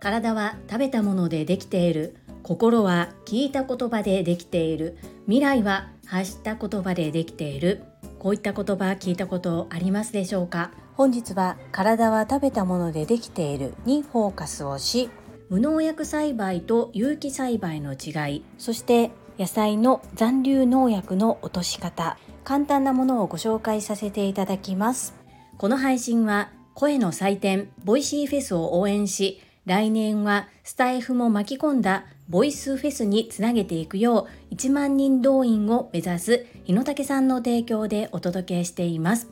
[0.00, 2.16] 体は食べたものでできている。
[2.42, 4.98] 心は聞いた言葉でできている。
[5.24, 7.84] 未来は発した言葉でできている。
[8.18, 10.70] こういった言葉聞いたことありますでしょうか？
[10.96, 15.10] 本日は体は食べたものでできているにフォーカスをし
[15.50, 25.14] 無農薬栽培と有機栽培の違いそして野菜の残留農薬の落とし方簡単なものをご紹介させていただきます
[25.58, 39.28] この配信は声の祭典 Voicy フェスを応援し来年はスタエフも巻き込んだボイスフェスにつなげていくよう1万人動員を目指す日野武さんの提供でお届けしています。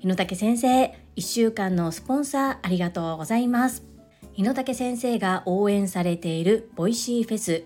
[0.00, 0.86] 日野武先生、
[1.16, 3.84] 1週間のスポンサーありがとうございます。
[4.32, 7.64] 日野武先生が応援されている Voicy フェス。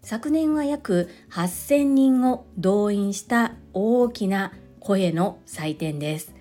[0.00, 6.32] 昨年は約8000人を動員した大きな声の祭典です。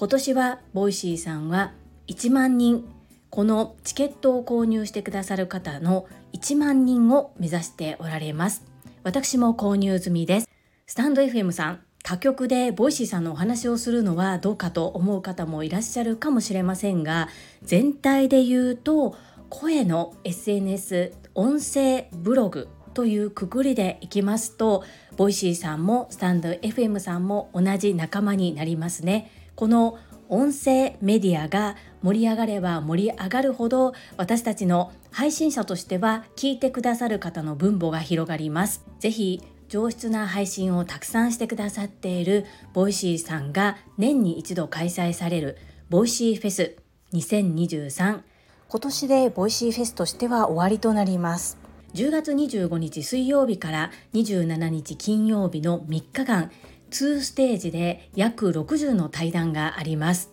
[0.00, 1.74] 今年は Voicy さんは
[2.06, 2.88] 1万人
[3.28, 8.64] このチケットを購入してくださる方の1万人を目指しておられます。
[9.02, 10.48] 私も購入済みです。
[10.86, 17.28] stand.fm さん、他局で Voicy さんのお話をするのはどうかと思う方もいらっしゃるかもしれませんが、
[17.60, 19.14] 全体で言うと
[19.50, 24.82] 声の SNS、音声ブログというくくりでいきますと、
[25.18, 29.30] ボイシーさんもスタンド FM さんも同じ仲間になりますね。
[29.60, 29.98] この
[30.30, 38.86] 音声メディアが盛り上がれば盛り上がるほど私たちの配信者としては聞いてくださる方の分母が広がります。
[39.00, 45.58] ぜひ上質な配信をたくさんしてくださっている Voicy さんが年に一度開催される
[45.90, 46.76] Voicy フェス
[47.12, 48.22] 2023
[48.66, 51.58] 今年で Voicy フェスとしては終わりとなります。
[51.92, 56.50] 10月25日水曜日から27日金曜日の3日間。
[56.90, 60.30] 2ステージで約60の対談があります。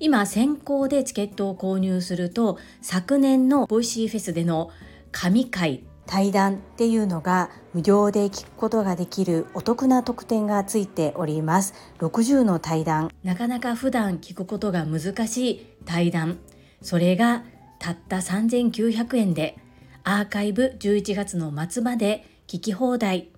[0.00, 4.70] 今先行でチケットを購入すると昨年の Voicy フェスでの
[5.10, 11.74] 神回対談っていうのが無料で聞くことができるお得な特典がついております。
[11.98, 13.10] 60の対談。
[13.22, 16.38] なかなか普段聞くことが難しい対談。
[16.80, 17.44] それが
[17.78, 19.58] たった3900円で
[20.02, 23.28] アーカイブ11月の末まで聞き放題。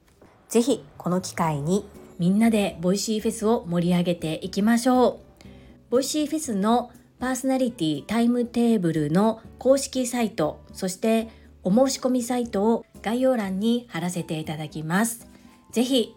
[0.49, 1.89] ぜひこの機会に
[2.21, 5.47] みんなで Voicy フェスを盛り上げていきましょう。
[5.89, 11.31] Voicy フェスのパーソナリティタイムテーブルの公式サイト、そして
[11.63, 15.29] お申し込みサイトを概要欄に貼らせていただきます。
[15.73, 16.15] ぜひ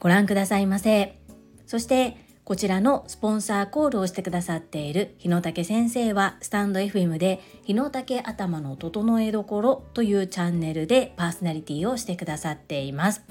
[0.00, 1.20] ご覧くださいませ。
[1.66, 13.22] そしてこちらのスポンサーコールをしてくださっている日野武先生はスタンド FM で日野武頭の整えどころというチャンネルでパーソナリティをしてくださっています。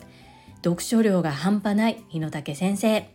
[0.64, 3.10] 読書量が半端ない日野武先生。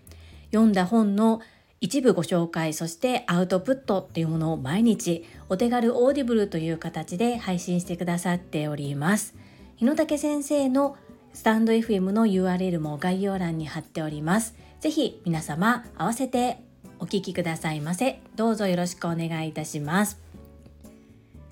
[0.50, 1.41] 読んだ本の
[1.81, 9.34] 一部ご紹介そしてアウトプットっていうものを毎日お手軽 Audible という形で配信してくださっております。
[9.76, 10.97] 日野武先生の
[11.32, 14.56] スタンド FM の URL も概要欄に貼っております。
[14.80, 16.59] ぜひ皆様合わせて
[16.98, 18.20] お聞きくださいませ。
[18.34, 20.28] どうぞよろしくお願いいたします。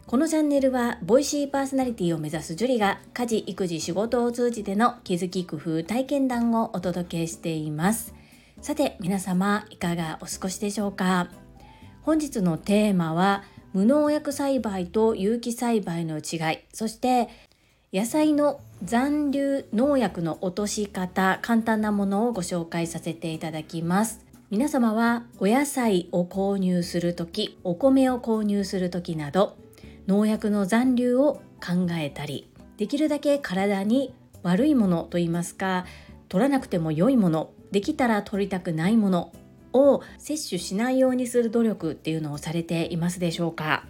[0.07, 8.15] このチャンネルは、ボイシーパーソナリティを目指すジュリが、家事、育児、仕事を通じての気づき、工夫、体験談をお届けしています。
[8.63, 11.29] さて、皆様、いかがお過ごしでしょうか？
[12.03, 17.29] 本日のテーマは、無農薬栽培と有機栽培の違い、そして、
[17.93, 24.25] 野菜の残留農薬の落とし方、簡単なものをご紹介させていただきます。
[24.51, 29.57] 皆様はお野菜を購入するとき、お米を購入するときなど、
[30.07, 35.87] 農薬の残留を考えたりできるだけ体に悪いものといいますか
[36.29, 39.33] 取らなくても良いものできたら取りたくないもの
[39.73, 43.85] を摂取しないようにする努力っていうのをされていますでしょうか。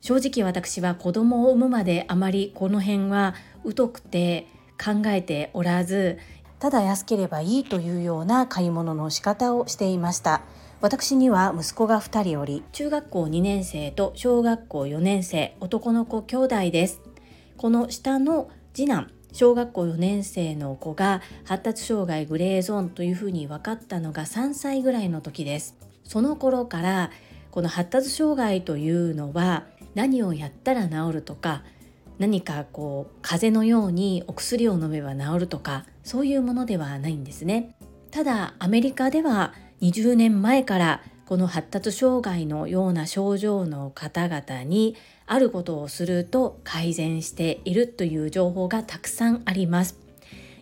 [0.00, 3.34] 正直私は子供を産むまであまりこの辺は
[3.76, 4.48] 疎くて
[4.82, 6.18] 考えておらず
[6.58, 10.42] ただ安ければいいというような買い物の仕方をしていました。
[10.82, 17.00] 私には息子が2人おり中学校2年生と小学校4年生男の子兄弟です。
[17.56, 25.76] この下の次男小学校4年生の子が発達障害グレーゾーンというふうに分かったのが3歳ぐらいの時です。
[26.02, 27.10] その頃から
[27.52, 31.62] この発達障害というのは何をやったら治るとか
[32.18, 37.76] 何かこう風邪のようにお薬を飲めば治るとかそういうものではないんですね。
[38.10, 44.96] ただアメリカでは20年前からこの発達障害のような症状の方々に
[45.26, 49.98] あることをすると改善しているという情報がたくさんあります。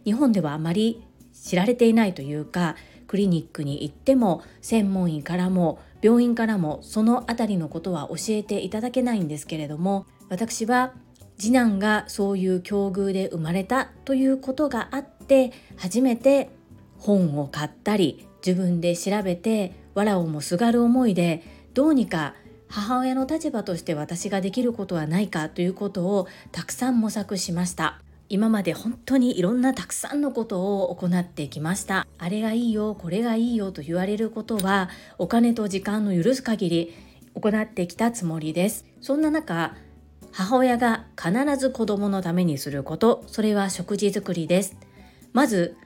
[0.05, 2.77] 日本ではあまり知られていないというか
[3.07, 10.95] クリニックに行っても専門医からも病院からもそのあたりのことは教えていただけないんですけれども私は
[11.37, 16.49] 次男がそういう境遇で生まれたということがあって初めて
[16.99, 21.43] 本を買ったり自分で調べて藁をもすがる思いで
[21.75, 22.35] どうにか
[22.69, 28.01] 母親の立場として私ができることはないかということをたくさん模索しました。
[28.29, 32.07] 今まで本当にいろんなたくさんのことを行ってきました。
[32.17, 34.89] あれがいいよこれがいいよと言われることは
[35.19, 36.95] お金と時間の許す限り
[37.35, 38.85] 行ってきたつもりです。
[39.01, 39.75] そんな中
[40.31, 44.77] 母親が必ず子供のためにすることそれは食事作りです。
[45.33, 45.77] まず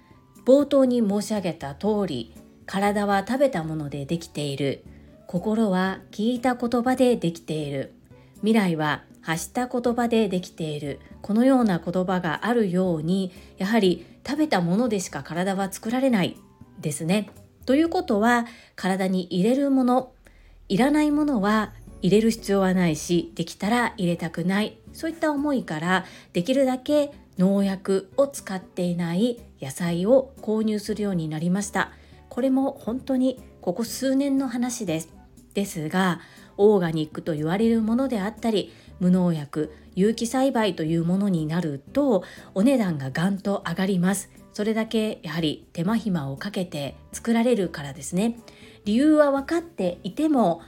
[0.45, 2.35] 冒頭に申し上げた通り
[2.66, 4.84] 体は食べたものでできている。
[5.26, 7.93] 心は聞いた言葉でできている。
[8.37, 11.00] 未来は発した言葉でできている。
[11.22, 16.37] このような言葉があるようにやはり食べたものでしか体は作られない。
[16.81, 17.31] ですね。
[17.66, 18.46] ということは
[18.76, 20.12] 体に入れるもの
[20.69, 21.72] いらないものは
[22.02, 24.78] 入れる必要はないしできたら入れたくない。
[24.93, 31.93] そういった思いからできるだけ農薬を使っていない野菜を購入するようになりました。
[32.29, 35.09] これも本当にここ数年の話です。
[35.55, 36.21] ですが
[36.56, 42.25] オーガニックと言われるものであったり無農薬有機栽培というものになると
[42.55, 44.31] お値段がガンと上がります。
[44.53, 48.38] それだけやはり手間暇をかけて作られるからですね。
[48.85, 50.62] 理由は分かっていても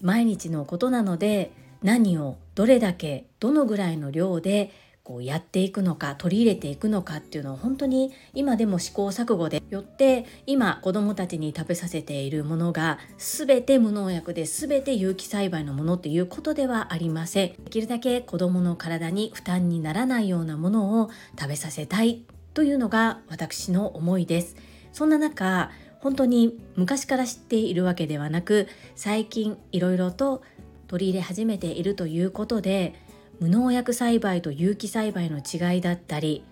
[0.00, 1.52] 毎日のことなので
[1.82, 4.70] 何をどれだけどのぐらいの量で
[5.04, 17.48] こうやっていくのか取り入れていくのかっていうのを本当に今でも試行錯誤でよって今子どもたちに食べさせているものが全て無農薬で全て有機栽培のものっていうことではありません。
[17.64, 22.24] できるだけ子どもの体に負担にならないようなものを食べさせたい
[22.54, 24.56] というのが私の思いです。
[24.94, 25.70] そんな中
[26.00, 30.42] 本当に昔から知っているわけではなく最近いろいろと
[30.86, 32.94] 取り入れ始めているということで
[33.40, 36.44] 無農薬栽培と有機栽培の違いだったり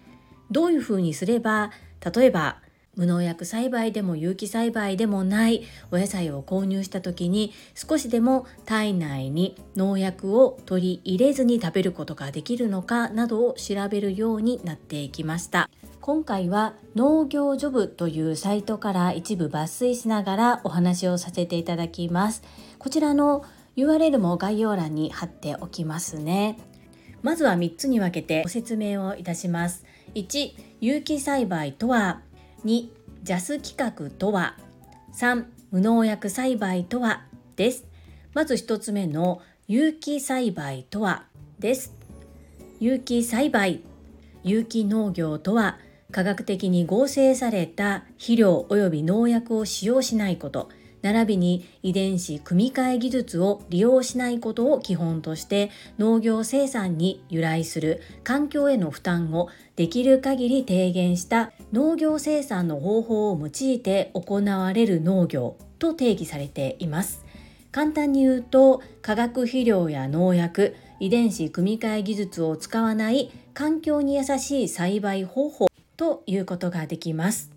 [0.51, 1.71] どういうふうにすれば
[2.15, 2.59] 例えば
[2.95, 15.71] 無農薬栽培でも有機栽培でもないお野菜を購入した時に少しでも体内に農薬を取り入れずに食べることができるのかなどを調べるようになっていきました。
[16.03, 22.43] 今回は農業ジョブというサイトから一部抜粋しながらお話をさせていただきます
[22.81, 23.45] こちらの
[23.77, 26.59] URL も概要欄に貼っておきますね
[27.23, 29.85] まずは3つに分けてご説明をいたします。
[30.15, 32.21] 1、有機栽培とは、
[32.65, 32.89] 2、
[33.23, 34.57] ジャス規格とは、
[35.15, 37.25] 3、無農薬栽培とは。
[37.55, 37.87] です。
[38.35, 41.27] まず1つ目の有機栽培とは。
[41.59, 41.95] です。
[42.81, 43.83] 有機栽培、
[44.43, 45.79] 有機農業とは。
[46.11, 50.69] 科学的に合成された肥料及び農薬を使用しないこと、
[51.03, 67.25] 並びに遺伝子組み換え技術を利用しないことを基本として農業生産に由来する環境への負担をできる限り低減した農業生産の方法を用いて行われる農業と定義されています。
[67.73, 77.52] 簡単に言うと化学肥料や農薬遺伝子組み換え技術を使わない環境に優しい栽培方法ということができます。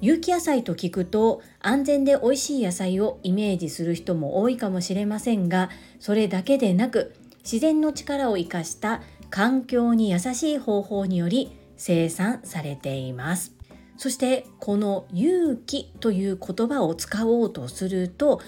[0.00, 5.70] 有機野菜と聞くと安全で美味しい野菜をイメージする人も多いかもしれませんが
[6.00, 13.54] それだけでなく自然の力を生かした環境に優しい方法により生産されています。
[13.96, 18.40] そしてこの有機という言葉を使おうとすると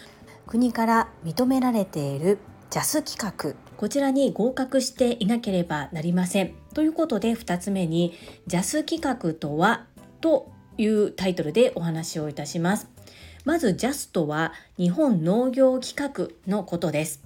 [0.46, 2.38] 国から認められている
[2.70, 3.56] JAS 規格。
[3.76, 6.54] こちらに合格していなければなりません。
[6.74, 8.14] ということで2つ目に
[8.46, 9.86] JAS 規格とは
[10.20, 12.88] というタイトルでお話をいたします。
[13.44, 17.22] まず JAST は日本農業規格のことです。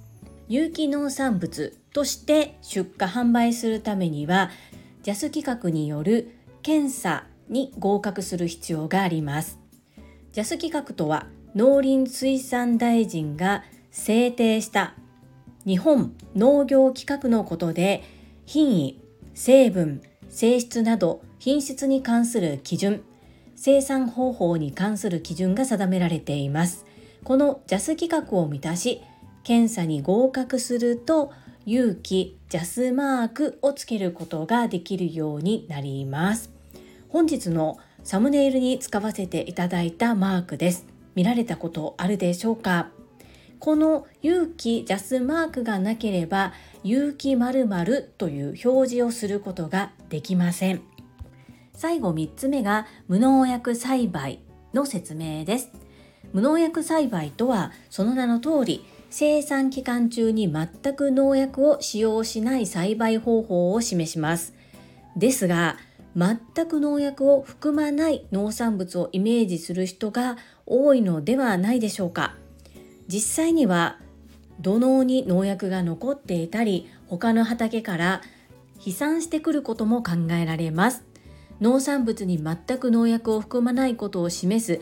[0.49, 4.51] 有機農産物として出荷販売するためには
[5.03, 6.31] JAS 規格による
[6.63, 9.59] 検査に合格する必要があります。
[10.33, 14.95] JAS 規格とは農林水産大臣が制定した
[15.67, 18.03] 日本農業規格のことで
[18.47, 19.01] 品位、
[19.35, 23.05] 成分、性質など品質に関する基準
[23.65, 26.85] 生産方法に関する基準が定められています。
[27.23, 29.03] この JAS 規格を満たし、
[29.45, 31.31] 検査に合格すると、
[31.65, 36.51] 有機 JAS マークをつけることができるようになります。
[37.09, 40.85] 本日のサムネイルに使わせていただいたマークです。
[41.15, 42.89] 見られたことあるでしょうか？
[43.61, 46.53] この有機 JAS マークがなければ
[46.83, 50.83] 有機〇〇という表示をすることができません。
[51.83, 54.39] 最後3つ目が無農薬栽培
[54.73, 55.73] の説明です。
[56.33, 64.55] 無農薬栽培とはその名の通り生産期間中に全く農薬を使用しない栽培方法を示します。
[65.17, 65.77] ですが
[66.15, 70.37] 全く農薬を含まない農産物をイメージする人が
[70.67, 72.37] 多いのではないでしょうか。
[73.09, 73.99] 実際には
[74.61, 78.23] 土のに農薬が残っていたり他の畑から
[78.79, 81.12] 飛散してくることも考えられます。
[81.63, 84.81] 農産物に全く農薬を含まないことを示す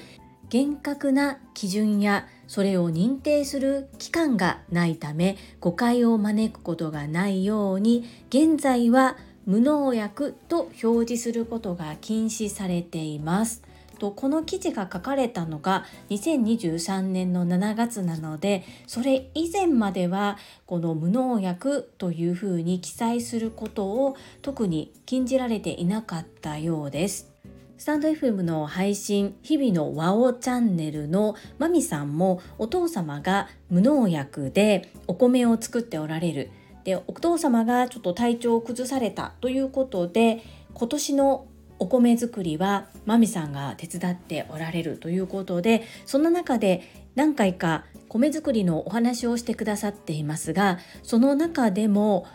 [0.49, 13.63] 厳格な基準やそれを認定する期間がないため誤解を招くことがないように現在は無農薬と表示することが禁止されています。
[14.01, 27.31] とこの記事が書かれたのが2023年の7月なのでそれ以前まではこの無農薬というふうに記載することを特に禁じられていなかったようです。
[27.77, 36.51] スタンド FM の配信日々のワオチャンネルのマミさんもお父様が無農薬でお米を作っておられる
[36.85, 40.43] でお父様がちょっと体調を崩されたということで
[40.75, 41.47] 今年の
[41.81, 46.83] お米作りはマミさんが手伝っておられるということでその中で
[47.17, 52.27] 何回か米作りのお話をしてくださっていますがその中でも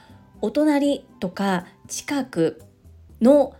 [0.42, 2.62] お隣とか近く
[3.22, 3.56] の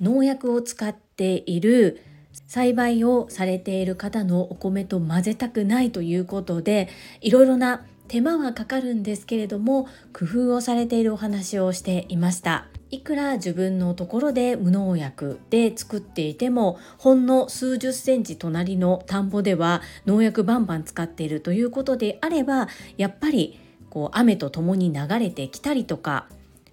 [0.00, 2.02] 農薬を使っている
[2.48, 6.88] 栽培をされている方のお米と混ぜたくないということで
[7.20, 12.66] いろいろな手間はかかるんですけれども工夫をされているお話をしていました。
[12.94, 23.58] いくら自分のところで無農薬で作っていてもほんの数十センチ隣の田んぼでは農薬バンバン使っているということであればやっぱり
[23.90, 26.28] こう雨とともに流れてきたりとか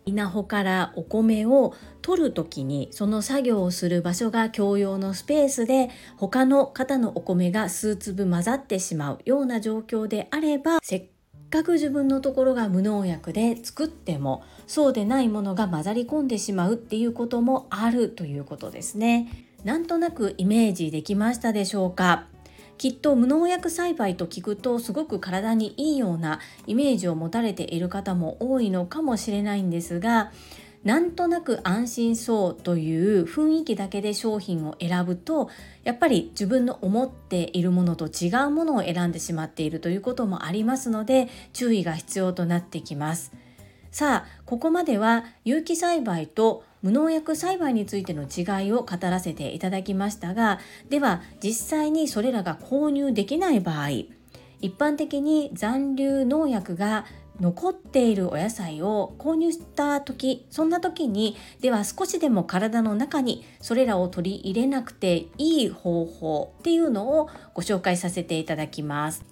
[0.06, 11.06] 稲穂からお米を取る時にその作業をする場所が共用のスペースで他の方のお米が数粒混ざってしまうような状況であればせっ
[11.52, 19.48] かく自分のところが無農薬で作ってもそうでないものが混ざり込んでしまうっていうこともあるということですね。
[19.64, 22.26] なんとなくイメージできましたでしょうか？
[22.80, 30.32] きっと無農薬栽培と聞くとすごく体にいいようなイメージを持たれている方も多いのかもしれないんですが
[30.84, 35.50] なんとなく安心そうという雰囲気だけで商品を選ぶと
[35.84, 43.32] やっぱり自分の思っているものと違うものを選んでしまっているということもありますので注意が必要となってきます。
[43.92, 50.60] さあここまでは有機栽培と無農薬栽培についての違いを語らせていただきましたが
[50.90, 53.90] では実際にそれらが購入できない場合
[54.62, 57.06] 一般的に残留農薬が
[57.42, 69.26] 残っているお野菜を購入した時そんな時にでは少しでも体の中にそれらを取り入れなくていい方法っていうのをご紹介させていただきます。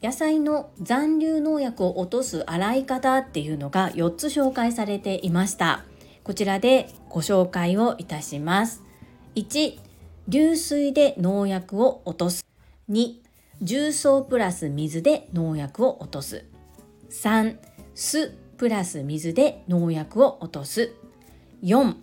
[0.00, 5.84] 野菜の残留農薬を落とす洗い方っていうのが4つ紹介されていました。
[6.22, 8.84] こちらでご紹介をいたします。
[9.34, 9.80] 1
[10.28, 12.46] 流水で農薬を落とす。
[12.88, 13.16] 2
[13.60, 16.44] 重曹プラス水で農薬を落とす。
[17.18, 17.56] 3
[17.96, 20.92] 酢プラス水で農薬を落とす。
[21.64, 21.96] 4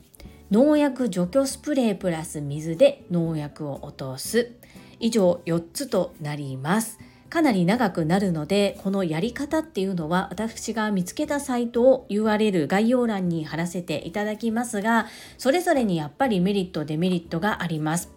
[0.51, 4.51] 農薬除去スプレープラス水で農薬を落とす。
[4.99, 6.99] 以上4つとなります。
[7.29, 15.07] かなり長くなるのでこのやり方っていうのは私が見つけたサイトを URL 概要欄に貼らせていただきますが
[15.37, 18.11] それぞれにやっぱりメリットデメリットがあります。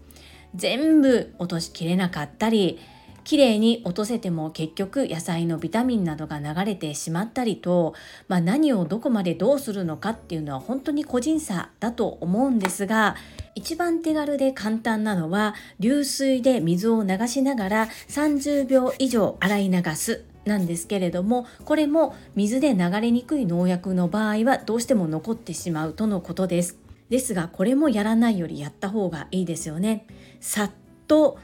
[0.57, 2.81] 全部落としきれなかったり
[3.29, 7.93] きれいに落とせても結局野菜のビタミンなどが流れてしまったりと、
[8.27, 13.17] まあ、何をどこまでどうするのかっていうのは本当に個人差だと思うんですが
[13.55, 26.79] 一番手軽で簡単なのは流水で水を流しながら30秒以上洗い流すなんですけれどもこれも水で流れにくい農薬の場合はどうしても残ってしまうとのことです。
[27.11, 30.07] ですがこれもやらないよりやった方がいいですよね。
[30.41, 30.71] さっ
[31.09, 31.39] と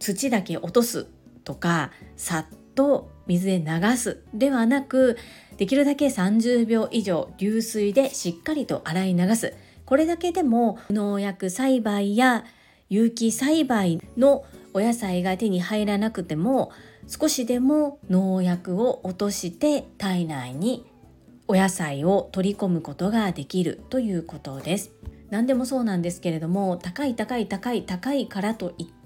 [0.00, 1.06] 土だけ落とす
[1.44, 5.16] とかさっと水で流すではなく
[5.56, 9.54] できるだけ30秒以上流水でしっかりと洗い流す
[9.84, 12.44] これだけでも農薬栽培や
[12.88, 16.72] 有機栽培のお野菜が手に入らなくても
[17.06, 20.86] 少しでも農薬を落として体内に
[21.48, 24.92] お野菜を取り込むことができるということです。
[25.30, 28.99] 何でもそうなんですけれども高い高い高い高いからといって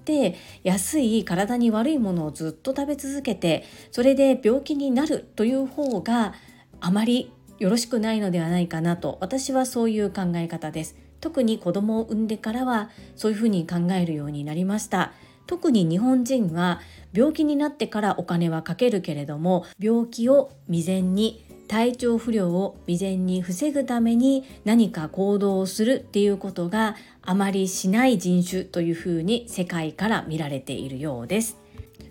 [0.63, 6.33] 安い体に悪いものをずっと食べ続けてそれで病気になるという方が
[6.79, 10.95] あまりよろしくないのではないかなと私はそういう考え方です。
[11.21, 15.13] 特に子供を産んでからはそういうふうに考えるようになりました。
[15.47, 16.81] 特に日本人は
[17.13, 31.57] 病気になってからお金はかけるけれども病気を未然に体調不良を未然に防ぐために何か行動をするっていうことがあまりしない人種というふうに世界から見られているようです。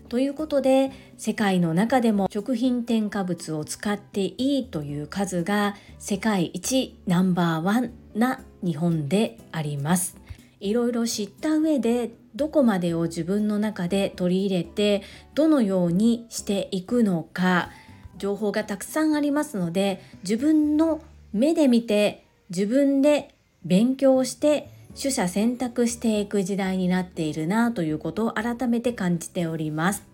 [0.09, 10.17] ということで世界の中でも食品添加物を使っていいという数が世界一ナンバーワンな日本であります。
[10.61, 15.03] いろいろ知った上でどこまでを自分の中で取り入れて
[15.35, 17.71] どのようにしていくのか
[18.19, 21.01] 情報がたくさんありますので自分の
[21.33, 30.05] 目で見て自分で勉強して取捨選択していく時代になっているなということを改めて感じております。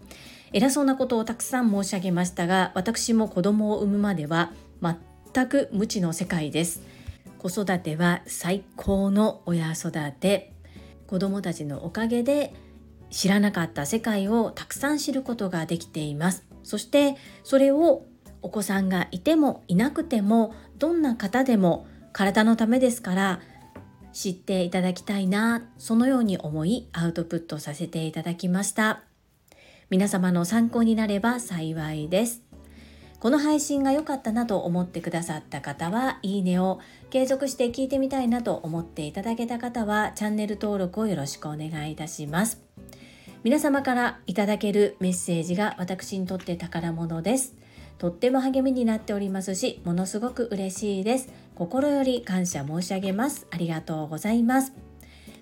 [0.53, 4.53] 偉そうなことをたくさん申し上げましたが私も子供を産むまでは
[4.83, 6.83] 全く無知の世界です。
[7.39, 10.53] 子育ては最高の親育て
[11.07, 12.55] 子供たちのおかげで
[13.11, 18.05] 知らなかった世界をたくさん知ることができていますそしてそれを
[18.43, 23.41] お子さんがいてもいなくてもどんな方でも体のためですから
[24.13, 29.03] 知っていただきたいなそのように思いアウトプットさせていただきました。
[29.89, 32.43] 皆様の参考になれば幸いです。
[33.19, 36.79] この配信が良かったなと思ってくださった方はいいねを
[37.11, 42.63] 継続して聞いてみたいなと思っていただけた方はチャンネル登録をよろしくお願いいたします。
[43.43, 47.55] 皆様からいただけるメッセージが私にとって宝物です。
[47.97, 51.33] とっても励みになっておりますしものすごく嬉しいです。
[51.55, 53.47] 心より感謝申し上げます。
[53.51, 54.75] ありがとうございます。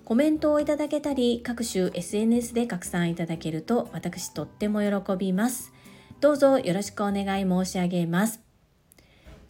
[0.05, 5.73] コメントをいただけたり各種 SNS で拡散いただけると私とっても喜びます。
[6.21, 8.41] どうぞよろしくお願い申し上げます。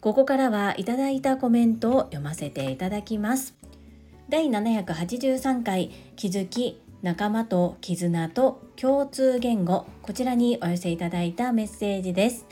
[0.01, 3.53] ここからはいただいたコメントを読ませていただきます。
[4.27, 12.45] 第783回気づき仲間と絆と共通言語こちらにお寄せいただいたメッセージです。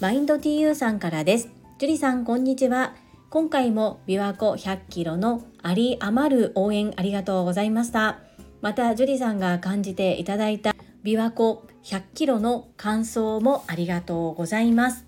[0.00, 1.50] マインド TU さんからです。
[1.78, 2.94] ジュリさんこんにちは。
[3.28, 8.20] 今回も琵琶湖100キロのあり余る応援ありがとうございました。
[8.62, 15.04] またジュリさんが感じていただいた琵琶湖100キロの感想もありがとうございます。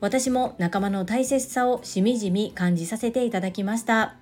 [0.00, 4.14] 私も仲間の大切さをしみじみ感じさせていただきました。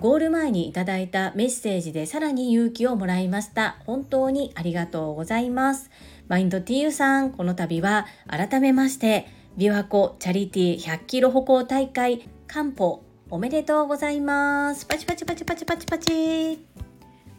[0.00, 3.78] ゴール前にいただいたメッセージでさらに勇気をもらいました。
[3.86, 5.90] 本当にありがとうございます。
[6.28, 14.84] マインド TU さん、この度は改めまして、琵琶湖チャリティ100キロ歩行大会、漢方おめでとうございます。
[14.84, 16.58] パチパチパチパチパチパチ。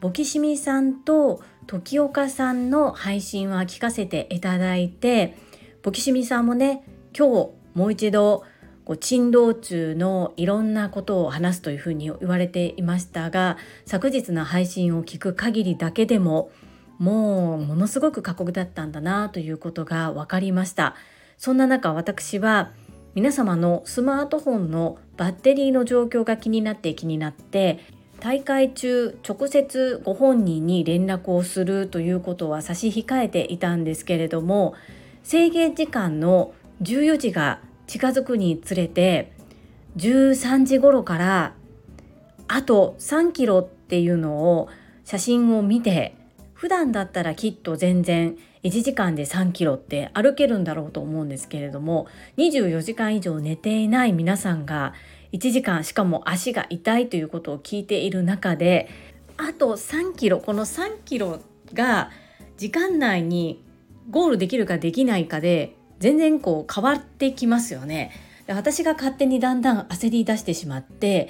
[0.01, 5.35] ボキシミさんと時岡さんの配信は聞かせていただいて
[5.81, 6.83] ボキシミさんもね
[7.17, 8.43] 今日もう一度
[8.87, 16.51] こう珍道中のいろんなことを話すというふうに言われていましたが昨日の配信を聞く限りだけでも
[16.97, 20.95] もうものすごく過酷だったんだなということが分かりました。
[21.37, 22.71] そんな中私は
[23.13, 27.79] 皆様のスマートフォンのバッテリーの状況が気になって気になって
[28.21, 34.75] 大会中直接ご本人に連絡をするということは差し控えていたんですけれども
[35.23, 39.31] 制限時間の14時が近づくにつれて
[39.97, 41.53] 13時頃から
[42.47, 44.69] あと3キロっていうのを
[45.05, 46.15] 写真を見て
[46.53, 54.93] 普段だったらきっと全然1時間で3キロって歩けるんだろうと思うんですけれども24時間以上寝ていない皆さんが
[55.31, 58.89] 1時間しかも足が痛いということを聞いている中で
[59.37, 61.39] あと3キロこの3キロ
[61.73, 62.11] が
[62.57, 63.63] 時間内に
[64.09, 68.11] ゴールできるかできないかで全然こう変わってきますよね。
[68.47, 71.29] 私が勝手にだんだん焦り出してしまって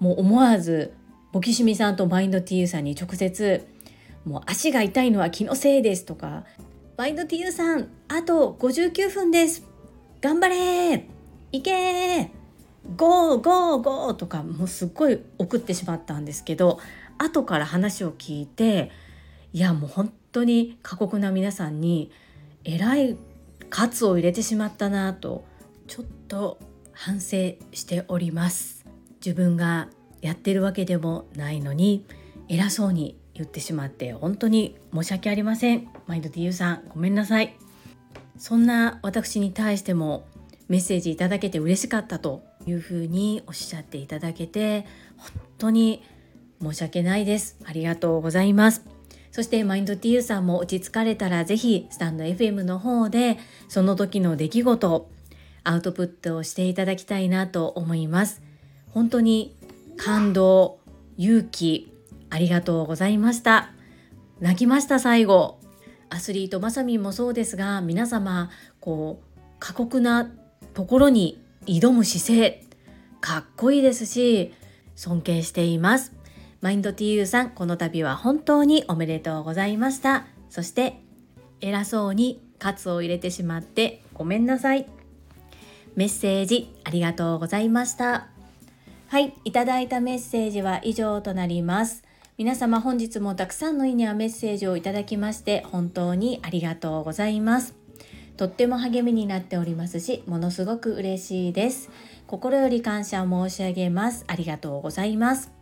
[0.00, 0.92] もう思わず
[1.32, 3.66] ボキシミさんとマインド TU さんに直接
[4.26, 6.44] 「もう足が痛いのは気のせいです」とか
[6.98, 9.64] 「マインド TU さんあと59分です。
[10.20, 11.06] 頑張れ!
[11.52, 12.30] いけ!
[12.96, 16.78] ゴーゴーゴーとかもうすっごい送ってしまったんですけど
[17.18, 18.90] 後から話を聞いて
[19.52, 22.10] いやもう本当に過酷な皆さんに
[22.64, 23.16] えらい
[23.70, 25.44] 喝を入れてしまったなと
[25.86, 26.58] ちょっと
[26.92, 28.86] 反省しております。
[29.24, 29.88] 自分が
[30.22, 32.04] やってるわけでもないのに
[32.48, 35.88] 偉そうに言ってしまって本当に申し訳ありません。
[36.06, 37.56] マインド DU さんごめんなさい。
[38.38, 40.26] そんな私に対しても
[40.68, 46.02] メッセージいただけて嬉しかったというふうにおっしゃっていただけて本当に
[46.60, 47.58] 申し訳ないです。
[47.64, 48.95] ありがとうございます。
[49.36, 53.36] そしてマインド TU さんも落ち着かれたら是非スタンド FM の方で
[53.68, 55.10] その時の出来事
[55.62, 58.40] アウトプットをしていただきたいなと思います。
[58.92, 59.54] 本当に
[59.98, 60.78] 感動
[61.18, 61.92] 勇気
[62.30, 63.72] ありがとうございました。
[64.40, 65.60] 泣きました最後。
[66.08, 68.48] アスリートまさみんもそうですが皆様
[68.80, 70.30] こう過酷な
[70.72, 72.64] ところに挑む姿勢
[73.20, 74.54] かっこいいですし
[74.94, 76.15] 尊敬しています。
[76.60, 80.26] マインド TU さんこの度は本当におめでとうございました。
[80.48, 81.00] そして
[81.60, 84.86] 偉そうにカツを入れてしまってごめんなさい。
[85.94, 88.28] メッセージありがとうございました。
[89.08, 92.02] はい、いただいたメッセージは以上となります。
[92.38, 97.74] 皆様本日もたくさんのいいねやメッセージをいただきまして本当にありがとうございます。
[98.36, 101.88] とっても励みになっておりますしものすごく嬉しいです。
[102.26, 104.24] 心より感謝を申し上げます。
[104.26, 105.55] ありがとうございます。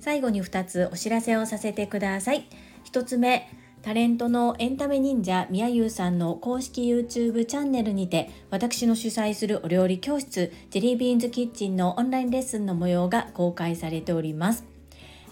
[0.00, 2.46] 最後に2つお知らせをさせてください。
[2.90, 3.48] 1つ目
[3.82, 14.64] タレントのエンタメ忍者みやゆうさんの公式 YouTube チャンネルにて私の主催するお料理教室ジェリービーンズキッチンのオンラインレッスンの模様が公開されております。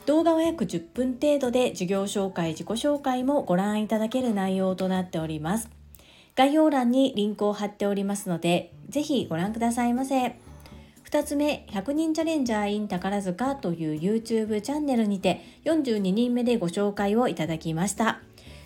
[0.07, 5.69] 動画は約10分程度で授業紹介自己紹介もご覧いただける内容となっております。
[6.35, 10.48] 概要欄にリンクを貼っておりますのでぜひご覧くださいませ。
[11.11, 18.21] 2つ目100人チャレンジャー in 宝塚という YouTube チャンネルにて42人目でご紹介をいただきました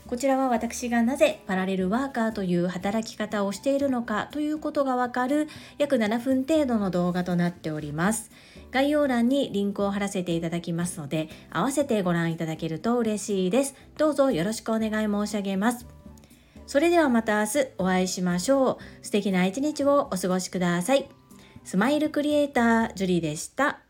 [0.09, 5.47] こちらは私がなぜパラレルワーカーという働き方をしているのかということがわかる
[5.79, 8.31] 約7分程度の動画となっております。
[8.73, 13.75] 概要欄にリンクを貼らせていただきますので、合わせてご覧いただけると嬉しいです。
[13.97, 15.87] どうぞよろしくお願い申し上げます。
[16.67, 18.79] それではまた明日お会いしましょう。
[19.03, 21.22] 素敵な一日をお過ごしください。
[21.65, 23.81] スマイルクリエイタージュリーでした。